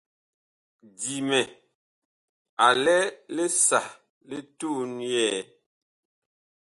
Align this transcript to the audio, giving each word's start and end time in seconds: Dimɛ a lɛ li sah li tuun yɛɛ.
Dimɛ 0.99 1.39
a 2.65 2.67
lɛ 2.83 2.97
li 3.35 3.45
sah 3.67 3.87
li 4.29 4.37
tuun 4.59 4.91
yɛɛ. 5.11 5.39